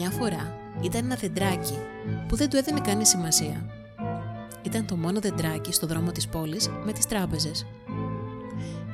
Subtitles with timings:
[0.00, 1.78] Μια φορά ήταν ένα δεντράκι
[2.28, 3.66] που δεν του έδινε κανείς σημασία.
[4.62, 7.66] Ήταν το μόνο δεντράκι στο δρόμο της πόλης με τις τράπεζες.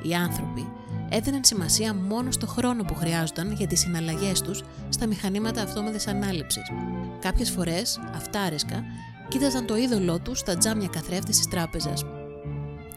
[0.02, 0.68] Οι άνθρωποι
[1.08, 6.62] έδιναν σημασία μόνο στο χρόνο που χρειάζονταν για τις συναλλαγές τους στα μηχανήματα αυτόματης ανάληψης.
[7.20, 8.84] Κάποιες φορές, αυτάρισκα,
[9.28, 12.04] κοίταζαν το είδωλό τους στα τζάμια καθρέφτης της τράπεζας.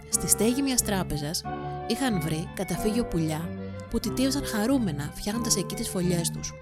[0.09, 1.41] Στη στέγη μιας τράπεζας
[1.87, 3.49] είχαν βρει καταφύγιο πουλιά
[3.89, 6.53] που τιτίαζαν χαρούμενα φτιάχνοντας εκεί τις φωλιές τους.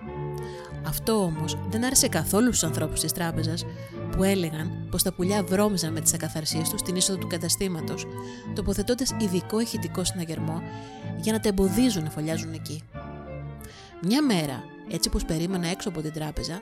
[0.87, 3.65] Αυτό όμως δεν άρεσε καθόλου στους ανθρώπους της τράπεζας
[4.11, 8.07] που έλεγαν πως τα πουλιά βρώμιζαν με τις ακαθαρσίες τους στην είσοδο του καταστήματος,
[8.55, 10.61] τοποθετώντας ειδικό ηχητικό συναγερμό
[11.21, 12.83] για να τα εμποδίζουν να φωλιάζουν εκεί.
[14.01, 16.61] Μια μέρα, έτσι πως περίμενα έξω από την τράπεζα,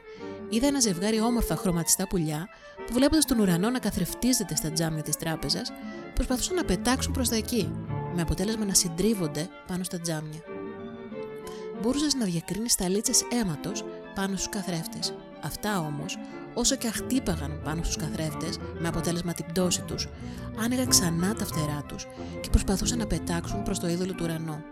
[0.49, 2.47] είδα ένα ζευγάρι όμορφα χρωματιστά πουλιά
[2.87, 5.71] που βλέποντας τον ουρανό να καθρεφτίζεται στα τζάμια της τράπεζας,
[6.13, 7.71] προσπαθούσαν να πετάξουν προς τα εκεί,
[8.15, 10.39] με αποτέλεσμα να συντρίβονται πάνω στα τζάμια.
[11.81, 13.83] Μπορούσες να διακρίνεις ταλίτσε αίματος
[14.15, 15.13] πάνω στους καθρέφτες.
[15.43, 16.17] Αυτά όμως,
[16.53, 20.07] όσο και αχτύπαγαν πάνω στους καθρέφτες, με αποτέλεσμα την πτώση τους,
[20.59, 22.07] άνοιγαν ξανά τα φτερά τους
[22.41, 24.63] και προσπαθούσαν να πετάξουν προς το είδωλο του ουρανού.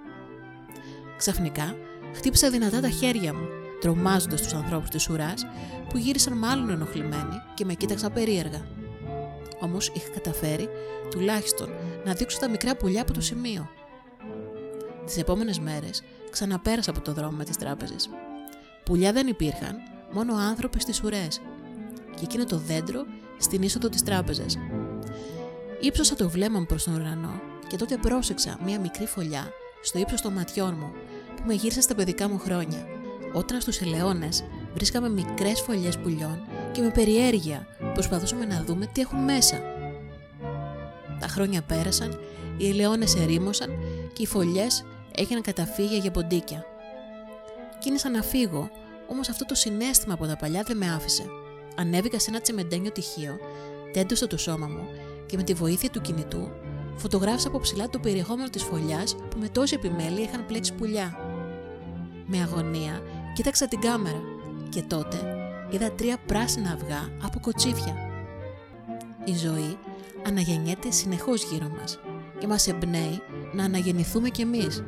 [1.17, 1.75] Ξαφνικά,
[2.13, 3.47] χτύπησα δυνατά τα χέρια μου,
[3.81, 5.45] τρομάζοντας τους ανθρώπους της ουράς,
[5.89, 8.65] που γύρισαν μάλλον ενοχλημένοι και με κοίταξαν περίεργα.
[9.59, 10.69] Όμως είχα καταφέρει,
[11.09, 11.69] τουλάχιστον,
[12.05, 13.69] να δείξω τα μικρά πουλιά από το σημείο.
[15.05, 18.09] Τις επόμενες μέρες ξαναπέρασα από το δρόμο με τις τράπεζες.
[18.85, 19.75] Πουλιά δεν υπήρχαν,
[20.11, 21.41] μόνο άνθρωποι στις ουρές.
[22.15, 23.05] Και εκείνο το δέντρο
[23.37, 24.57] στην είσοδο της τράπεζας.
[25.79, 29.49] Ήψωσα το βλέμμα μου προς τον ουρανό και τότε πρόσεξα μία μικρή φωλιά
[29.81, 30.91] στο ύψος των ματιών μου
[31.35, 32.87] που με γύρισε στα παιδικά μου χρόνια.
[33.33, 39.19] Όταν στους ελαιώνες βρίσκαμε μικρές φωλιές πουλιών και με περιέργεια προσπαθούσαμε να δούμε τι έχουν
[39.19, 39.61] μέσα.
[41.19, 42.19] Τα χρόνια πέρασαν,
[42.57, 43.69] οι ελαιώνες ερήμωσαν
[44.13, 46.65] και οι φωλιές έγιναν καταφύγια για ποντίκια.
[47.83, 48.69] Κίνησα να φύγω,
[49.07, 51.25] όμως αυτό το συνέστημα από τα παλιά δεν με άφησε.
[51.75, 53.37] Ανέβηκα σε ένα τσεμεντένιο τυχείο,
[53.93, 54.87] τέντωσα το σώμα μου
[55.25, 56.51] και με τη βοήθεια του κινητού
[56.95, 61.17] φωτογράφησα από ψηλά το περιεχόμενο της φωλιάς που με τόση επιμέλεια είχαν πλέξει πουλιά.
[62.25, 63.01] Με αγωνία
[63.33, 64.21] κοίταξα την κάμερα
[64.69, 65.17] και τότε
[65.69, 67.95] είδα τρία πράσινα αυγά από κοτσίφια.
[69.25, 69.77] Η ζωή
[70.27, 71.99] αναγεννιέται συνεχώς γύρω μας
[72.39, 73.21] και μας εμπνέει
[73.53, 74.83] να αναγεννηθούμε κι εμείς.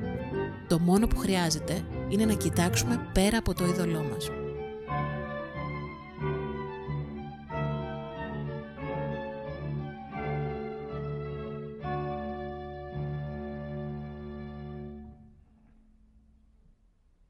[0.67, 4.44] Το μόνο που χρειάζεται είναι να κοιτάξουμε πέρα από το είδωλό μας.